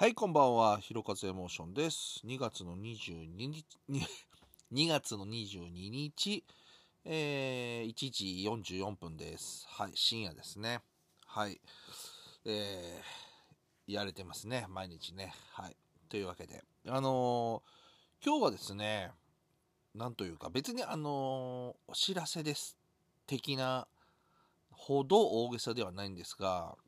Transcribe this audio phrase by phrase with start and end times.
[0.00, 0.78] はい、こんばんは。
[0.78, 2.20] ひろかずエモーションです。
[2.24, 6.44] 2月の22日、2 月の22日、
[7.04, 9.66] えー、1時44分です。
[9.66, 10.82] はい、深夜ですね。
[11.26, 11.60] はい。
[12.44, 14.66] えー、やれてますね。
[14.68, 15.34] 毎日ね。
[15.50, 15.76] はい。
[16.08, 16.62] というわけで。
[16.86, 19.10] あのー今日はですね、
[19.96, 22.78] なんというか、別にあのーお知らせです。
[23.26, 23.88] 的な
[24.70, 26.78] ほど大げさではないんですが、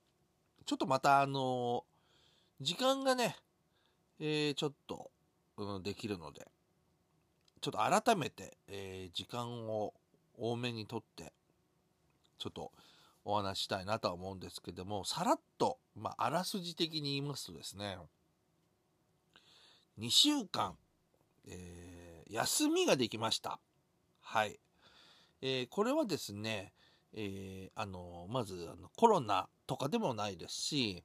[0.64, 1.84] ちょっとまたあの
[2.62, 3.36] 時間がね、
[4.18, 5.10] えーちょっと、
[5.56, 6.46] うん、できるので、
[7.62, 9.94] ちょっと改めて、えー時間を
[10.36, 11.32] 多めにとって、
[12.38, 12.70] ちょっと
[13.24, 17.96] お話したいなとは思うんですけども、さらっと、まあ、あらすじ的に言いますとですね、
[19.98, 20.74] 2週間、
[21.48, 23.58] えー休みができました。
[24.20, 24.60] はい。
[25.40, 26.74] えーこれはですね、
[27.14, 31.02] えーあの、まずあのコロナとかでもないですし、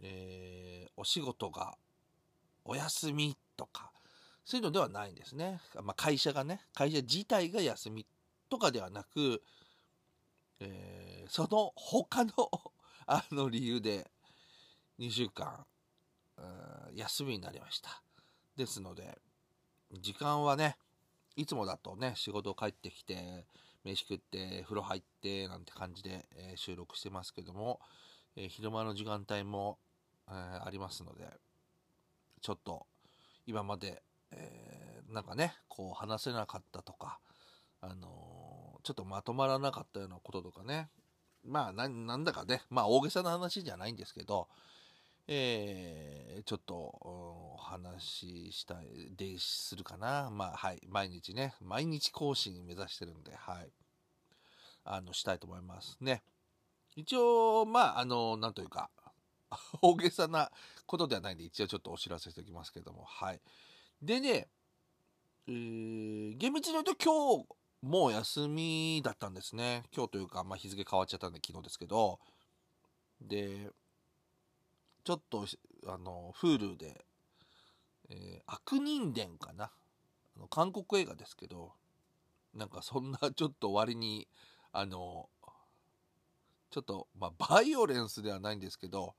[0.00, 1.76] えお仕事が
[2.64, 3.92] お休みとか、
[4.44, 5.60] そういうのではないんですね。
[5.82, 8.06] まあ、会社がね、会社自体が休み
[8.48, 9.42] とかではなく、
[10.60, 12.32] えーその他の
[13.06, 14.10] あの理由で
[14.98, 15.66] 2週間、
[16.94, 18.02] 休みになりました。
[18.56, 19.20] ですので、
[19.92, 20.78] 時間はね、
[21.36, 23.46] いつもだとね、仕事帰ってきて、
[23.84, 27.78] 飯食って、風呂入って、なんて感じで、えー収録してますけども、
[28.36, 29.78] えー昼間の時間帯も、
[30.30, 31.28] えーありますので、
[32.40, 32.86] ちょっと
[33.46, 37.18] 今まで、えーなんかね、こう話せなかったとか、
[37.80, 40.88] あのーちょっとまとまらなかったようなこととかね、
[41.44, 44.48] まあな、なんだかね、まあ大げさな話じゃないんですけど、
[45.26, 50.30] えーちょっとお話ししたいでするかな。
[50.30, 53.70] まあはい、毎日ね、毎日更新目指してるんで、はい。
[54.84, 55.98] あの、したいと思います。
[56.00, 56.22] ね。
[56.96, 58.88] 一応、まあ、あの、なんというか、
[59.82, 60.50] 大げさな
[60.86, 63.40] ことではないんで、一応ちょっとお知らせしておきますけども、はい。
[64.02, 64.48] でね、
[65.48, 67.46] えー厳密に言うと今日
[67.82, 69.84] もう休みだったんですね。
[69.94, 72.18] 今日というか、まあ、日付変わっちゃったんで昨日ですけど、
[73.20, 73.70] で、
[75.04, 75.44] ちょっと、
[75.86, 77.04] あの、Hulu で、
[78.10, 79.70] えー悪人伝かな。
[80.36, 81.72] あの韓国映画ですけど、
[82.54, 84.28] なんかそんな ちょっと割に、
[84.72, 85.30] あの、
[86.70, 89.14] ちょっと、まあ、バイオレンスではないんですけど、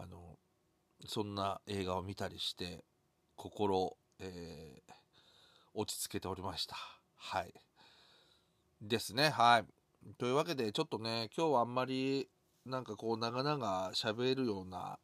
[0.00, 0.38] あの、
[1.06, 2.84] そんな映画を見たりして、
[3.36, 4.92] 心、えー
[5.74, 6.76] 落ち着けておりました。
[7.16, 7.54] はい。
[8.80, 10.14] ですね、はい。
[10.14, 12.28] というわけで、ちょっとね、今日はあんまり、
[12.66, 14.98] なんかこう、長々喋るような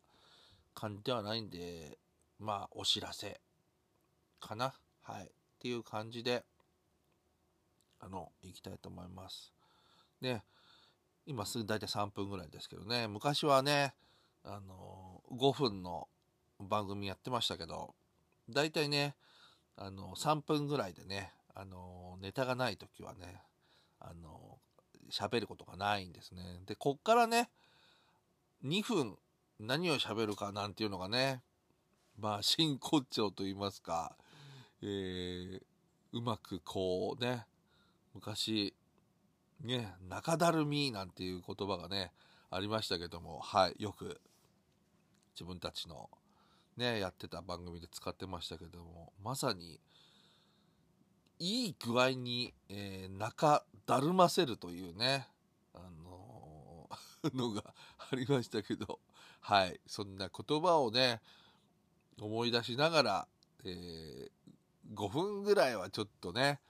[0.75, 1.99] 感じではないんで、
[2.41, 3.41] まあ、お知らせ
[4.41, 4.75] かな。
[5.03, 5.27] はい。
[5.27, 5.29] っ
[5.61, 6.45] ていう感じで、
[8.01, 9.53] あの、行きたいと思います。
[10.21, 10.43] で、
[11.25, 13.95] 今すぐ大体3分ぐらいですけどね、昔はね、
[14.45, 16.09] あの、5分の
[16.61, 17.95] 番組やってましたけど、
[18.49, 19.15] 大体ね、
[19.77, 23.43] あの、3分ぐらいでね、あの、ネタがない時はね、
[24.01, 24.59] あの、
[25.11, 26.61] 喋ることがないんですね。
[26.67, 27.51] で、こっからね、
[28.65, 29.17] 2分
[29.59, 31.43] 何を喋るかなんていうのがね、
[32.19, 34.17] まあ、真骨頂と言いますか、
[34.83, 35.63] えー
[36.15, 37.45] うまくこうね、
[38.15, 38.73] 昔、
[39.61, 42.13] ね、中だるみなんていう言葉がね、
[42.51, 44.21] ありましたけども、はい、よく
[45.35, 46.09] 自分たちの
[46.77, 49.81] ね、やってた番組で使ってましたけども、まさに、
[51.39, 55.29] いい具合に、えー中だるませるというね、
[55.75, 59.01] あのー のがありましたけど、
[59.41, 61.21] はい、そんな言葉をね、
[62.21, 63.29] 思い出しながら、
[63.65, 64.31] え
[64.93, 66.61] 5分ぐらいはちょっとね、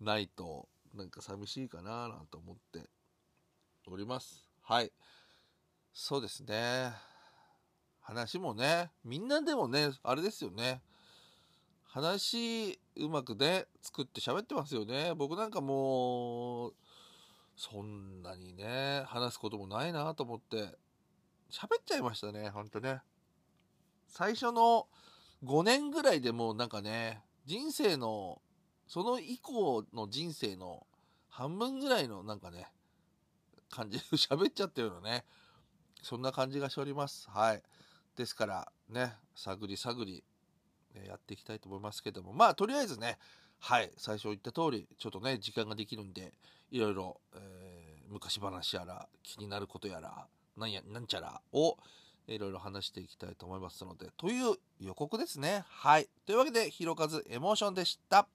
[0.00, 2.88] ないと、なんか寂しいかななんて思って
[3.86, 4.48] おります。
[4.62, 4.92] はい。
[5.92, 7.13] そうですね。
[8.04, 10.82] 話もね、みんなでもね、あれですよね。
[11.84, 15.14] 話うまくね、作って喋ってますよね。
[15.14, 16.74] 僕なんかもう、
[17.56, 20.76] そんなにね、話すこともないなと思って、
[21.50, 23.00] 喋っちゃいましたね、ほんとね。
[24.06, 24.86] 最初の
[25.42, 28.42] 5年ぐらいでもうなんかね、人生の、
[28.86, 30.86] その以降の人生の
[31.30, 32.68] 半分ぐらいのなんかね、
[33.70, 35.24] 感じで喋っちゃったようなね、
[36.02, 37.30] そんな感じがしております。
[37.30, 37.62] はい。
[38.16, 40.24] ですからね、探り探り、
[40.94, 43.18] えやっていきたいと思いますけども、まあとりあえずね、
[43.58, 46.32] はい、最初言った通り、ちょっとね、時間ができるんで、
[46.70, 47.84] いろいろ、えー
[48.14, 50.26] 昔話やら、気になることやら、
[50.56, 51.76] なんや、なんちゃらを、
[52.26, 55.64] いろいろ話していきたいと思いますので、という予告ですね。
[55.68, 56.08] はい。
[56.24, 58.26] というわけで、ひろかずエモーションでした。